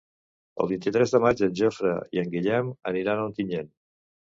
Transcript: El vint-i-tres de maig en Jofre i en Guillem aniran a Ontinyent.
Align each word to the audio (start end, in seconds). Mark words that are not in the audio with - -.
El 0.63 0.69
vint-i-tres 0.71 1.13
de 1.17 1.21
maig 1.27 1.45
en 1.49 1.55
Jofre 1.61 1.95
i 2.19 2.25
en 2.25 2.35
Guillem 2.35 2.77
aniran 2.95 3.27
a 3.31 3.33
Ontinyent. 3.33 3.77